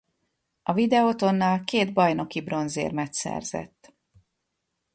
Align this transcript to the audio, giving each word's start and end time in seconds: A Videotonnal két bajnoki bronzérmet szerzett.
A 0.63 0.73
Videotonnal 0.73 1.63
két 1.63 1.93
bajnoki 1.93 2.41
bronzérmet 2.41 3.13
szerzett. 3.13 3.93